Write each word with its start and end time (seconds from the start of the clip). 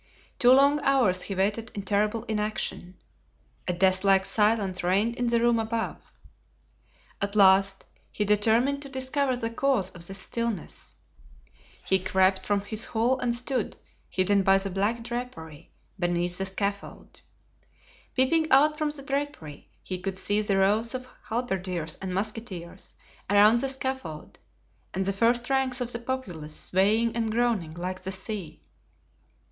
Two 0.39 0.51
long 0.51 0.79
hours 0.81 1.21
he 1.21 1.35
waited 1.35 1.71
in 1.75 1.83
terrible 1.83 2.23
inaction. 2.23 2.97
A 3.67 3.73
deathlike 3.73 4.25
silence 4.25 4.81
reigned 4.83 5.15
in 5.15 5.27
the 5.27 5.39
room 5.39 5.59
above. 5.59 6.11
At 7.21 7.35
last 7.35 7.85
he 8.11 8.25
determined 8.25 8.81
to 8.81 8.89
discover 8.89 9.35
the 9.35 9.51
cause 9.51 9.91
of 9.91 10.07
this 10.07 10.17
stillness. 10.17 10.95
He 11.85 11.99
crept 11.99 12.47
from 12.47 12.61
his 12.61 12.85
hole 12.85 13.19
and 13.19 13.35
stood, 13.35 13.77
hidden 14.09 14.41
by 14.41 14.57
the 14.57 14.71
black 14.71 15.03
drapery, 15.03 15.69
beneath 15.99 16.39
the 16.39 16.47
scaffold. 16.47 17.21
Peeping 18.15 18.51
out 18.51 18.79
from 18.79 18.89
the 18.89 19.03
drapery, 19.03 19.69
he 19.83 19.99
could 19.99 20.17
see 20.17 20.41
the 20.41 20.57
rows 20.57 20.95
of 20.95 21.07
halberdiers 21.29 21.99
and 22.01 22.11
musketeers 22.11 22.95
around 23.29 23.59
the 23.59 23.69
scaffold 23.69 24.39
and 24.95 25.05
the 25.05 25.13
first 25.13 25.47
ranks 25.51 25.79
of 25.79 25.91
the 25.91 25.99
populace 25.99 26.59
swaying 26.59 27.15
and 27.15 27.29
groaning 27.31 27.75
like 27.75 27.99
the 27.99 28.11
sea. 28.11 28.63